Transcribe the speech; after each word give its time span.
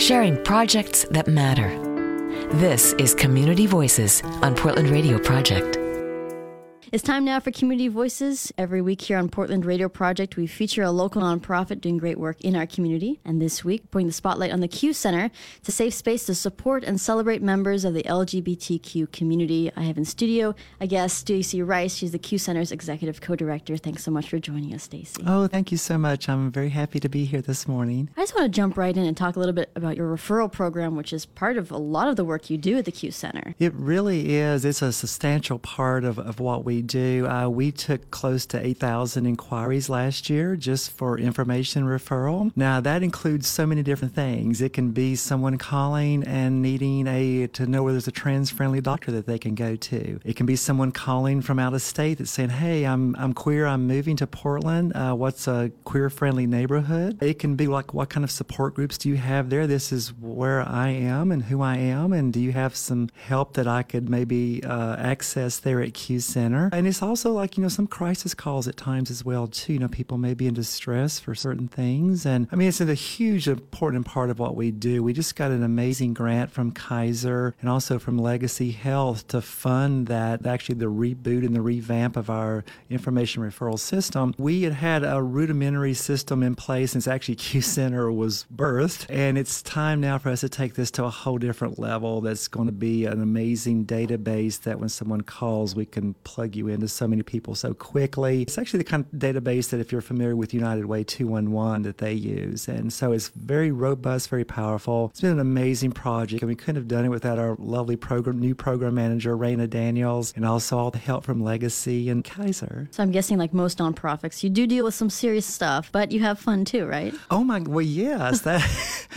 sharing 0.00 0.42
projects 0.44 1.04
that 1.10 1.28
matter. 1.28 1.68
This 2.56 2.94
is 2.94 3.14
Community 3.14 3.66
Voices 3.66 4.22
on 4.42 4.54
Portland 4.56 4.88
Radio 4.88 5.18
Project. 5.18 5.79
It's 6.92 7.04
time 7.04 7.24
now 7.24 7.38
for 7.38 7.52
Community 7.52 7.86
Voices. 7.86 8.52
Every 8.58 8.82
week 8.82 9.02
here 9.02 9.16
on 9.16 9.28
Portland 9.28 9.64
Radio 9.64 9.88
Project, 9.88 10.36
we 10.36 10.48
feature 10.48 10.82
a 10.82 10.90
local 10.90 11.22
nonprofit 11.22 11.80
doing 11.80 11.98
great 11.98 12.18
work 12.18 12.40
in 12.40 12.56
our 12.56 12.66
community. 12.66 13.20
And 13.24 13.40
this 13.40 13.64
week, 13.64 13.88
putting 13.92 14.08
the 14.08 14.12
spotlight 14.12 14.50
on 14.50 14.58
the 14.58 14.66
Q 14.66 14.92
Center, 14.92 15.30
it's 15.58 15.68
a 15.68 15.72
safe 15.72 15.94
space 15.94 16.26
to 16.26 16.34
support 16.34 16.82
and 16.82 17.00
celebrate 17.00 17.42
members 17.42 17.84
of 17.84 17.94
the 17.94 18.02
LGBTQ 18.02 19.12
community. 19.12 19.70
I 19.76 19.82
have 19.82 19.98
in 19.98 20.04
studio 20.04 20.56
a 20.80 20.88
guest, 20.88 21.18
Stacy 21.18 21.62
Rice. 21.62 21.94
She's 21.94 22.10
the 22.10 22.18
Q 22.18 22.38
Center's 22.38 22.72
executive 22.72 23.20
co-director. 23.20 23.76
Thanks 23.76 24.02
so 24.02 24.10
much 24.10 24.28
for 24.28 24.40
joining 24.40 24.74
us, 24.74 24.82
Stacy. 24.82 25.22
Oh, 25.24 25.46
thank 25.46 25.70
you 25.70 25.78
so 25.78 25.96
much. 25.96 26.28
I'm 26.28 26.50
very 26.50 26.70
happy 26.70 26.98
to 26.98 27.08
be 27.08 27.24
here 27.24 27.40
this 27.40 27.68
morning. 27.68 28.10
I 28.16 28.22
just 28.22 28.34
want 28.34 28.46
to 28.46 28.56
jump 28.56 28.76
right 28.76 28.96
in 28.96 29.06
and 29.06 29.16
talk 29.16 29.36
a 29.36 29.38
little 29.38 29.54
bit 29.54 29.70
about 29.76 29.96
your 29.96 30.12
referral 30.12 30.50
program, 30.50 30.96
which 30.96 31.12
is 31.12 31.24
part 31.24 31.56
of 31.56 31.70
a 31.70 31.78
lot 31.78 32.08
of 32.08 32.16
the 32.16 32.24
work 32.24 32.50
you 32.50 32.58
do 32.58 32.78
at 32.78 32.84
the 32.84 32.90
Q 32.90 33.12
Center. 33.12 33.54
It 33.60 33.72
really 33.74 34.34
is. 34.34 34.64
It's 34.64 34.82
a 34.82 34.92
substantial 34.92 35.60
part 35.60 36.02
of, 36.02 36.18
of 36.18 36.40
what 36.40 36.64
we 36.64 36.79
do. 36.82 37.26
Uh, 37.26 37.48
we 37.48 37.72
took 37.72 38.10
close 38.10 38.46
to 38.46 38.64
8,000 38.64 39.26
inquiries 39.26 39.88
last 39.88 40.30
year 40.30 40.56
just 40.56 40.90
for 40.90 41.18
information 41.18 41.84
referral. 41.84 42.52
Now, 42.56 42.80
that 42.80 43.02
includes 43.02 43.46
so 43.46 43.66
many 43.66 43.82
different 43.82 44.14
things. 44.14 44.60
It 44.60 44.72
can 44.72 44.92
be 44.92 45.16
someone 45.16 45.58
calling 45.58 46.24
and 46.24 46.62
needing 46.62 47.06
a 47.06 47.46
to 47.48 47.66
know 47.66 47.82
where 47.82 47.92
there's 47.92 48.08
a 48.08 48.12
trans-friendly 48.12 48.80
doctor 48.80 49.12
that 49.12 49.26
they 49.26 49.38
can 49.38 49.54
go 49.54 49.76
to. 49.76 50.20
It 50.24 50.36
can 50.36 50.46
be 50.46 50.56
someone 50.56 50.92
calling 50.92 51.42
from 51.42 51.58
out 51.58 51.74
of 51.74 51.82
state 51.82 52.18
that's 52.18 52.30
saying, 52.30 52.50
"Hey, 52.50 52.84
I'm 52.84 53.14
I'm 53.16 53.32
queer. 53.32 53.66
I'm 53.66 53.86
moving 53.86 54.16
to 54.16 54.26
Portland. 54.26 54.92
Uh, 54.94 55.14
what's 55.14 55.46
a 55.46 55.70
queer-friendly 55.84 56.46
neighborhood?" 56.46 57.22
It 57.22 57.38
can 57.38 57.56
be 57.56 57.66
like, 57.66 57.94
"What 57.94 58.08
kind 58.10 58.24
of 58.24 58.30
support 58.30 58.74
groups 58.74 58.98
do 58.98 59.08
you 59.08 59.16
have 59.16 59.50
there? 59.50 59.66
This 59.66 59.92
is 59.92 60.12
where 60.12 60.60
I 60.60 60.88
am 60.88 61.32
and 61.32 61.44
who 61.44 61.62
I 61.62 61.76
am, 61.76 62.12
and 62.12 62.32
do 62.32 62.40
you 62.40 62.52
have 62.52 62.74
some 62.76 63.10
help 63.26 63.54
that 63.54 63.66
I 63.66 63.82
could 63.82 64.08
maybe 64.08 64.62
uh, 64.64 64.96
access 64.96 65.58
there 65.58 65.80
at 65.80 65.94
Q 65.94 66.20
Center?" 66.20 66.69
And 66.72 66.86
it's 66.86 67.02
also 67.02 67.32
like, 67.32 67.56
you 67.56 67.62
know, 67.62 67.68
some 67.68 67.86
crisis 67.86 68.34
calls 68.34 68.68
at 68.68 68.76
times 68.76 69.10
as 69.10 69.24
well, 69.24 69.46
too. 69.46 69.74
You 69.74 69.78
know, 69.80 69.88
people 69.88 70.18
may 70.18 70.34
be 70.34 70.46
in 70.46 70.54
distress 70.54 71.18
for 71.18 71.34
certain 71.34 71.68
things. 71.68 72.26
And 72.26 72.48
I 72.52 72.56
mean, 72.56 72.68
it's 72.68 72.80
a 72.80 72.94
huge, 72.94 73.48
important 73.48 74.06
part 74.06 74.30
of 74.30 74.38
what 74.38 74.56
we 74.56 74.70
do. 74.70 75.02
We 75.02 75.12
just 75.12 75.36
got 75.36 75.50
an 75.50 75.62
amazing 75.62 76.14
grant 76.14 76.50
from 76.50 76.72
Kaiser 76.72 77.54
and 77.60 77.68
also 77.68 77.98
from 77.98 78.18
Legacy 78.18 78.70
Health 78.70 79.26
to 79.28 79.40
fund 79.40 80.06
that, 80.08 80.46
actually, 80.46 80.76
the 80.76 80.86
reboot 80.86 81.44
and 81.44 81.54
the 81.54 81.60
revamp 81.60 82.16
of 82.16 82.30
our 82.30 82.64
information 82.88 83.42
referral 83.42 83.78
system. 83.78 84.34
We 84.38 84.62
had 84.62 84.74
had 84.74 85.04
a 85.04 85.22
rudimentary 85.22 85.94
system 85.94 86.42
in 86.42 86.54
place 86.54 86.92
since 86.92 87.06
actually 87.06 87.34
Q 87.36 87.60
Center 87.60 88.10
was 88.10 88.46
birthed. 88.54 89.06
And 89.08 89.38
it's 89.38 89.62
time 89.62 90.00
now 90.00 90.18
for 90.18 90.30
us 90.30 90.40
to 90.40 90.48
take 90.48 90.74
this 90.74 90.90
to 90.92 91.04
a 91.04 91.10
whole 91.10 91.38
different 91.38 91.78
level 91.78 92.20
that's 92.20 92.48
going 92.48 92.66
to 92.66 92.72
be 92.72 93.06
an 93.06 93.20
amazing 93.20 93.84
database 93.86 94.60
that 94.62 94.78
when 94.78 94.88
someone 94.88 95.22
calls, 95.22 95.74
we 95.74 95.86
can 95.86 96.14
plug 96.24 96.56
you 96.56 96.59
into 96.68 96.88
so 96.88 97.06
many 97.06 97.22
people 97.22 97.54
so 97.54 97.74
quickly. 97.74 98.42
It's 98.42 98.58
actually 98.58 98.78
the 98.78 98.84
kind 98.84 99.04
of 99.04 99.18
database 99.18 99.70
that 99.70 99.80
if 99.80 99.92
you're 99.92 100.00
familiar 100.00 100.36
with 100.36 100.54
United 100.54 100.86
Way 100.86 101.04
211 101.04 101.82
that 101.82 101.98
they 101.98 102.12
use. 102.12 102.68
And 102.68 102.92
so 102.92 103.12
it's 103.12 103.28
very 103.28 103.70
robust, 103.70 104.28
very 104.28 104.44
powerful. 104.44 105.08
It's 105.10 105.20
been 105.20 105.32
an 105.32 105.40
amazing 105.40 105.92
project 105.92 106.42
and 106.42 106.48
we 106.48 106.54
couldn't 106.54 106.76
have 106.76 106.88
done 106.88 107.04
it 107.04 107.08
without 107.08 107.38
our 107.38 107.56
lovely 107.58 107.96
program, 107.96 108.38
new 108.38 108.54
program 108.54 108.94
manager, 108.94 109.36
Raina 109.36 109.68
Daniels, 109.68 110.32
and 110.36 110.44
also 110.44 110.78
all 110.78 110.90
the 110.90 110.98
help 110.98 111.24
from 111.24 111.42
Legacy 111.42 112.08
and 112.08 112.24
Kaiser. 112.24 112.88
So 112.90 113.02
I'm 113.02 113.10
guessing, 113.10 113.38
like 113.38 113.52
most 113.52 113.78
nonprofits, 113.78 114.42
you 114.42 114.50
do 114.50 114.66
deal 114.66 114.84
with 114.84 114.94
some 114.94 115.10
serious 115.10 115.46
stuff, 115.46 115.90
but 115.92 116.12
you 116.12 116.20
have 116.20 116.38
fun 116.38 116.64
too, 116.64 116.86
right? 116.86 117.14
Oh 117.30 117.44
my, 117.44 117.60
well, 117.60 117.80
yes, 117.80 118.42
that, 118.42 118.60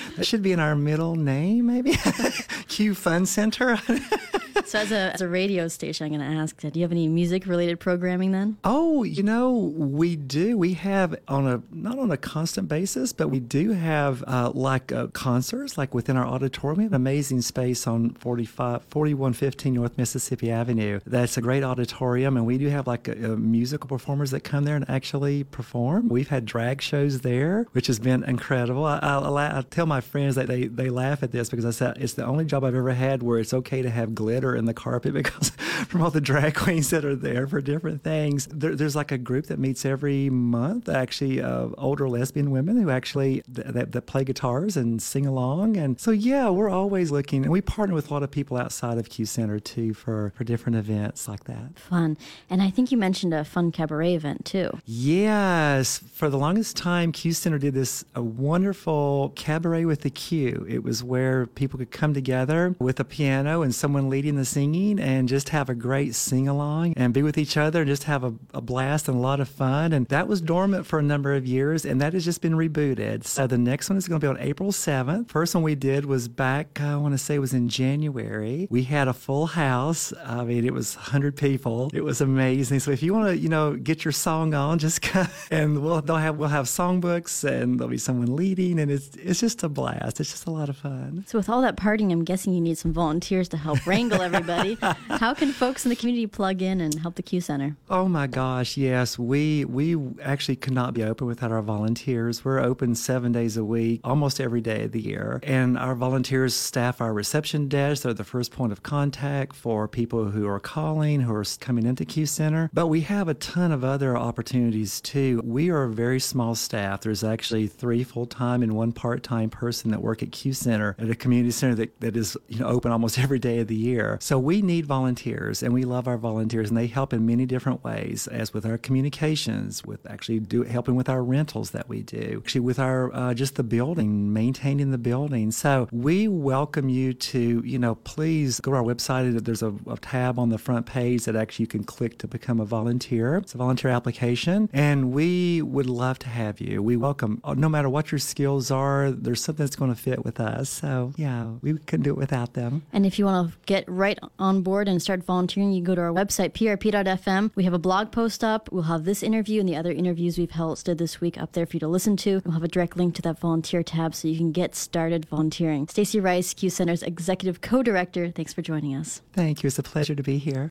that 0.16 0.26
should 0.26 0.42
be 0.42 0.52
in 0.52 0.60
our 0.60 0.74
middle 0.74 1.16
name, 1.16 1.66
maybe. 1.66 1.96
Q 2.68 2.94
Fun 2.94 3.26
Center. 3.26 3.78
So 4.66 4.78
as 4.78 4.92
a, 4.92 5.14
as 5.14 5.20
a 5.20 5.28
radio 5.28 5.68
station, 5.68 6.06
I'm 6.06 6.18
going 6.18 6.30
to 6.30 6.40
ask, 6.40 6.60
do 6.60 6.70
you 6.74 6.82
have 6.82 6.92
any 6.92 7.08
music 7.08 7.46
related 7.46 7.80
programming 7.80 8.32
then? 8.32 8.56
Oh, 8.64 9.02
you 9.02 9.22
know, 9.22 9.52
we 9.52 10.16
do. 10.16 10.58
We 10.58 10.74
have 10.74 11.16
on 11.28 11.46
a, 11.46 11.62
not 11.70 11.98
on 11.98 12.10
a 12.10 12.16
constant 12.16 12.68
basis, 12.68 13.12
but 13.12 13.28
we 13.28 13.40
do 13.40 13.72
have 13.72 14.22
uh, 14.26 14.50
like 14.54 14.92
uh, 14.92 15.08
concerts, 15.08 15.78
like 15.78 15.94
within 15.94 16.16
our 16.16 16.26
auditorium. 16.26 16.78
We 16.78 16.84
have 16.84 16.92
an 16.92 16.96
amazing 16.96 17.42
space 17.42 17.86
on 17.86 18.10
45, 18.10 18.84
4115 18.84 19.74
North 19.74 19.96
Mississippi 19.96 20.50
Avenue. 20.50 21.00
That's 21.06 21.36
a 21.36 21.40
great 21.40 21.62
auditorium, 21.64 22.36
and 22.36 22.46
we 22.46 22.58
do 22.58 22.68
have 22.68 22.86
like 22.86 23.08
a, 23.08 23.32
a 23.32 23.36
musical 23.36 23.88
performers 23.88 24.30
that 24.32 24.40
come 24.40 24.64
there 24.64 24.76
and 24.76 24.88
actually 24.88 25.44
perform. 25.44 26.08
We've 26.08 26.28
had 26.28 26.44
drag 26.44 26.82
shows 26.82 27.20
there, 27.20 27.66
which 27.72 27.86
has 27.86 27.98
been 27.98 28.24
incredible. 28.24 28.84
I, 28.84 28.98
I, 28.98 29.58
I 29.58 29.62
tell 29.62 29.86
my 29.86 30.00
friends 30.00 30.34
that 30.34 30.48
they, 30.48 30.66
they 30.66 30.90
laugh 30.90 31.22
at 31.22 31.32
this 31.32 31.48
because 31.48 31.64
I 31.64 31.70
said 31.70 31.98
it's 31.98 32.14
the 32.14 32.24
only 32.24 32.44
job 32.44 32.64
I've 32.64 32.74
ever 32.74 32.92
had 32.92 33.22
where 33.22 33.38
it's 33.38 33.54
okay 33.54 33.82
to 33.82 33.90
have 33.90 34.14
glitter 34.14 34.47
in 34.54 34.64
the 34.66 34.74
carpet 34.74 35.12
because 35.14 35.52
from 35.88 36.02
all 36.02 36.10
the 36.10 36.20
drag 36.20 36.54
queens 36.54 36.90
that 36.90 37.04
are 37.04 37.14
there 37.16 37.46
for 37.46 37.60
different 37.60 38.02
things. 38.02 38.48
There, 38.50 38.74
there's 38.74 38.96
like 38.96 39.12
a 39.12 39.18
group 39.18 39.46
that 39.46 39.58
meets 39.58 39.84
every 39.84 40.28
month, 40.30 40.88
actually, 40.88 41.40
of 41.40 41.74
older 41.78 42.08
lesbian 42.08 42.50
women 42.50 42.80
who 42.80 42.90
actually 42.90 43.42
th- 43.54 43.68
that, 43.68 43.92
that 43.92 44.02
play 44.02 44.24
guitars 44.24 44.76
and 44.76 45.00
sing 45.00 45.26
along. 45.26 45.76
And 45.76 46.00
so, 46.00 46.10
yeah, 46.10 46.48
we're 46.50 46.70
always 46.70 47.10
looking, 47.10 47.44
and 47.44 47.52
we 47.52 47.60
partner 47.60 47.94
with 47.94 48.10
a 48.10 48.14
lot 48.14 48.22
of 48.22 48.30
people 48.30 48.56
outside 48.56 48.98
of 48.98 49.08
Q 49.08 49.24
Center 49.26 49.60
too 49.60 49.94
for, 49.94 50.32
for 50.36 50.44
different 50.44 50.76
events 50.76 51.28
like 51.28 51.44
that. 51.44 51.78
Fun. 51.78 52.16
And 52.50 52.62
I 52.62 52.70
think 52.70 52.90
you 52.90 52.98
mentioned 52.98 53.32
a 53.32 53.44
fun 53.44 53.70
cabaret 53.70 54.14
event 54.14 54.44
too. 54.44 54.78
Yes. 54.84 55.98
For 56.12 56.28
the 56.28 56.38
longest 56.38 56.76
time, 56.76 57.12
Q 57.12 57.32
Center 57.32 57.58
did 57.58 57.74
this 57.74 58.04
a 58.14 58.22
wonderful 58.22 59.32
cabaret 59.36 59.84
with 59.84 60.02
the 60.02 60.10
Q. 60.10 60.66
It 60.68 60.82
was 60.82 61.04
where 61.04 61.46
people 61.46 61.78
could 61.78 61.90
come 61.90 62.14
together 62.14 62.74
with 62.78 62.98
a 63.00 63.04
piano 63.04 63.62
and 63.62 63.74
someone 63.74 64.08
leading 64.08 64.36
the 64.36 64.44
singing 64.44 64.98
and 64.98 65.28
just 65.28 65.50
have 65.50 65.67
a 65.68 65.74
great 65.74 66.14
sing 66.14 66.48
along 66.48 66.94
and 66.96 67.12
be 67.12 67.22
with 67.22 67.36
each 67.38 67.56
other 67.56 67.82
and 67.82 67.88
just 67.88 68.04
have 68.04 68.24
a, 68.24 68.34
a, 68.54 68.60
blast 68.60 69.08
and 69.08 69.16
a 69.16 69.20
lot 69.20 69.40
of 69.40 69.48
fun. 69.48 69.92
And 69.92 70.06
that 70.08 70.26
was 70.26 70.40
dormant 70.40 70.86
for 70.86 70.98
a 70.98 71.02
number 71.02 71.34
of 71.34 71.46
years 71.46 71.84
and 71.84 72.00
that 72.00 72.12
has 72.12 72.24
just 72.24 72.40
been 72.40 72.54
rebooted. 72.54 73.24
So 73.24 73.46
the 73.46 73.58
next 73.58 73.88
one 73.88 73.96
is 73.96 74.08
going 74.08 74.20
to 74.20 74.24
be 74.24 74.28
on 74.28 74.38
April 74.40 74.72
7th. 74.72 75.30
First 75.30 75.54
one 75.54 75.62
we 75.62 75.74
did 75.74 76.06
was 76.06 76.28
back, 76.28 76.80
uh, 76.80 76.94
I 76.94 76.96
want 76.96 77.14
to 77.14 77.18
say 77.18 77.36
it 77.36 77.38
was 77.38 77.54
in 77.54 77.68
January. 77.68 78.66
We 78.70 78.84
had 78.84 79.08
a 79.08 79.12
full 79.12 79.46
house. 79.46 80.12
I 80.24 80.44
mean, 80.44 80.64
it 80.64 80.72
was 80.72 80.96
100 80.96 81.36
people. 81.36 81.90
It 81.92 82.02
was 82.02 82.20
amazing. 82.20 82.80
So 82.80 82.90
if 82.90 83.02
you 83.02 83.14
want 83.14 83.28
to, 83.28 83.36
you 83.36 83.48
know, 83.48 83.76
get 83.76 84.04
your 84.04 84.12
song 84.12 84.54
on, 84.54 84.78
just 84.78 85.02
come 85.02 85.28
and 85.50 85.82
we'll, 85.82 86.00
they'll 86.00 86.16
have, 86.16 86.36
we'll 86.36 86.48
have 86.48 86.66
songbooks 86.66 87.44
and 87.44 87.78
there'll 87.78 87.90
be 87.90 87.98
someone 87.98 88.34
leading 88.34 88.80
and 88.80 88.90
it's, 88.90 89.10
it's 89.16 89.40
just 89.40 89.62
a 89.62 89.68
blast. 89.68 90.20
It's 90.20 90.30
just 90.30 90.46
a 90.46 90.50
lot 90.50 90.68
of 90.68 90.76
fun. 90.76 91.24
So 91.26 91.38
with 91.38 91.48
all 91.48 91.62
that 91.62 91.76
partying, 91.76 92.12
I'm 92.12 92.24
guessing 92.24 92.54
you 92.54 92.60
need 92.60 92.78
some 92.78 92.92
volunteers 92.92 93.48
to 93.50 93.56
help 93.56 93.86
wrangle 93.86 94.20
everybody 94.22 94.38
everybody. 94.38 94.78
How 95.08 95.34
can 95.34 95.52
folks 95.58 95.84
in 95.84 95.88
the 95.88 95.96
community 95.96 96.24
plug 96.24 96.62
in 96.62 96.80
and 96.80 96.94
help 97.00 97.16
the 97.16 97.22
Q 97.22 97.40
Center? 97.40 97.76
Oh 97.90 98.06
my 98.06 98.28
gosh, 98.28 98.76
yes. 98.76 99.18
We 99.18 99.64
we 99.64 99.96
actually 100.22 100.54
could 100.54 100.72
not 100.72 100.94
be 100.94 101.02
open 101.02 101.26
without 101.26 101.50
our 101.50 101.62
volunteers. 101.62 102.44
We're 102.44 102.60
open 102.60 102.94
seven 102.94 103.32
days 103.32 103.56
a 103.56 103.64
week, 103.64 104.00
almost 104.04 104.40
every 104.40 104.60
day 104.60 104.84
of 104.84 104.92
the 104.92 105.00
year. 105.00 105.40
And 105.42 105.76
our 105.76 105.96
volunteers 105.96 106.54
staff 106.54 107.00
our 107.00 107.12
reception 107.12 107.66
desk. 107.66 108.04
They're 108.04 108.14
the 108.14 108.22
first 108.22 108.52
point 108.52 108.70
of 108.70 108.84
contact 108.84 109.56
for 109.56 109.88
people 109.88 110.26
who 110.30 110.46
are 110.46 110.60
calling, 110.60 111.22
who 111.22 111.34
are 111.34 111.44
coming 111.58 111.86
into 111.86 112.04
Q 112.04 112.26
Center. 112.26 112.70
But 112.72 112.86
we 112.86 113.00
have 113.02 113.26
a 113.26 113.34
ton 113.34 113.72
of 113.72 113.82
other 113.82 114.16
opportunities 114.16 115.00
too. 115.00 115.40
We 115.44 115.70
are 115.70 115.82
a 115.82 115.90
very 115.90 116.20
small 116.20 116.54
staff. 116.54 117.00
There's 117.00 117.24
actually 117.24 117.66
three 117.66 118.04
full 118.04 118.26
time 118.26 118.62
and 118.62 118.74
one 118.74 118.92
part 118.92 119.24
time 119.24 119.50
person 119.50 119.90
that 119.90 120.02
work 120.02 120.22
at 120.22 120.30
Q 120.30 120.52
Center 120.52 120.94
at 121.00 121.10
a 121.10 121.16
community 121.16 121.50
center 121.50 121.74
that, 121.74 121.98
that 121.98 122.16
is 122.16 122.36
you 122.46 122.60
know 122.60 122.68
open 122.68 122.92
almost 122.92 123.18
every 123.24 123.40
day 123.40 123.58
of 123.58 123.66
the 123.66 123.74
year. 123.74 124.18
So 124.20 124.38
we 124.38 124.62
need 124.62 124.86
volunteers 124.86 125.47
and 125.48 125.72
we 125.72 125.84
love 125.84 126.06
our 126.06 126.18
volunteers 126.18 126.68
and 126.68 126.76
they 126.76 126.86
help 126.86 127.12
in 127.12 127.24
many 127.24 127.46
different 127.46 127.82
ways 127.82 128.26
as 128.26 128.52
with 128.52 128.66
our 128.66 128.76
communications 128.76 129.82
with 129.84 130.04
actually 130.06 130.38
do 130.38 130.62
helping 130.62 130.94
with 130.94 131.08
our 131.08 131.22
rentals 131.22 131.70
that 131.70 131.88
we 131.88 132.02
do 132.02 132.42
actually 132.44 132.60
with 132.60 132.78
our 132.78 133.14
uh, 133.14 133.32
just 133.32 133.54
the 133.54 133.62
building 133.62 134.32
maintaining 134.32 134.90
the 134.90 134.98
building. 134.98 135.50
So 135.50 135.88
we 135.90 136.28
welcome 136.28 136.88
you 136.90 137.14
to 137.14 137.62
you 137.64 137.78
know 137.78 137.94
please 137.94 138.60
go 138.60 138.72
to 138.72 138.76
our 138.76 138.82
website 138.82 139.42
there's 139.44 139.62
a, 139.62 139.74
a 139.86 139.96
tab 139.96 140.38
on 140.38 140.50
the 140.50 140.58
front 140.58 140.84
page 140.84 141.24
that 141.24 141.34
actually 141.34 141.62
you 141.62 141.68
can 141.68 141.84
click 141.84 142.18
to 142.18 142.28
become 142.28 142.60
a 142.60 142.66
volunteer. 142.66 143.36
It's 143.36 143.54
a 143.54 143.58
volunteer 143.58 143.90
application 143.90 144.68
and 144.72 145.12
we 145.12 145.62
would 145.62 145.88
love 145.88 146.18
to 146.20 146.28
have 146.28 146.60
you. 146.60 146.82
We 146.82 146.96
welcome 146.96 147.40
uh, 147.44 147.54
no 147.54 147.68
matter 147.68 147.88
what 147.88 148.12
your 148.12 148.18
skills 148.18 148.70
are 148.70 149.10
there's 149.10 149.42
something 149.42 149.64
that's 149.64 149.76
going 149.76 149.94
to 149.94 150.00
fit 150.00 150.24
with 150.24 150.40
us. 150.40 150.68
So 150.68 151.12
yeah 151.16 151.52
we 151.62 151.78
couldn't 151.78 152.04
do 152.04 152.10
it 152.10 152.18
without 152.18 152.52
them. 152.54 152.82
And 152.92 153.06
if 153.06 153.18
you 153.18 153.24
want 153.24 153.50
to 153.50 153.58
get 153.66 153.88
right 153.88 154.18
on 154.38 154.62
board 154.62 154.88
and 154.88 155.00
start 155.00 155.24
volunteering, 155.24 155.37
you 155.46 155.82
go 155.82 155.94
to 155.94 156.00
our 156.00 156.12
website, 156.12 156.50
prp.fm. 156.52 157.50
We 157.54 157.64
have 157.64 157.72
a 157.72 157.78
blog 157.78 158.10
post 158.10 158.42
up. 158.42 158.68
We'll 158.72 158.84
have 158.84 159.04
this 159.04 159.22
interview 159.22 159.60
and 159.60 159.68
the 159.68 159.76
other 159.76 159.92
interviews 159.92 160.38
we've 160.38 160.50
hosted 160.50 160.98
this 160.98 161.20
week 161.20 161.38
up 161.38 161.52
there 161.52 161.66
for 161.66 161.76
you 161.76 161.80
to 161.80 161.88
listen 161.88 162.16
to. 162.18 162.40
We'll 162.44 162.54
have 162.54 162.64
a 162.64 162.68
direct 162.68 162.96
link 162.96 163.14
to 163.16 163.22
that 163.22 163.38
volunteer 163.38 163.82
tab 163.82 164.14
so 164.14 164.28
you 164.28 164.36
can 164.36 164.52
get 164.52 164.74
started 164.74 165.26
volunteering. 165.26 165.86
Stacy 165.88 166.20
Rice, 166.20 166.54
Q 166.54 166.70
Center's 166.70 167.02
executive 167.02 167.60
co-director, 167.60 168.30
thanks 168.30 168.52
for 168.52 168.62
joining 168.62 168.96
us. 168.96 169.22
Thank 169.32 169.62
you. 169.62 169.68
It's 169.68 169.78
a 169.78 169.82
pleasure 169.82 170.14
to 170.14 170.22
be 170.22 170.38
here. 170.38 170.70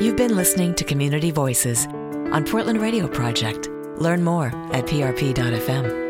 You've 0.00 0.16
been 0.16 0.36
listening 0.36 0.74
to 0.74 0.84
Community 0.84 1.30
Voices 1.30 1.86
on 1.86 2.44
Portland 2.44 2.80
Radio 2.80 3.08
Project. 3.08 3.68
Learn 3.98 4.22
more 4.22 4.48
at 4.72 4.86
prp.fm. 4.86 6.05